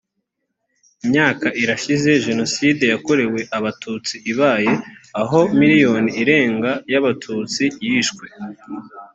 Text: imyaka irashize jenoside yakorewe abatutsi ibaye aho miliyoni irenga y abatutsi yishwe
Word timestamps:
imyaka 1.03 1.47
irashize 1.61 2.09
jenoside 2.25 2.83
yakorewe 2.93 3.39
abatutsi 3.57 4.15
ibaye 4.31 4.71
aho 5.21 5.39
miliyoni 5.59 6.09
irenga 6.21 6.71
y 6.91 6.95
abatutsi 6.99 7.63
yishwe 7.85 8.25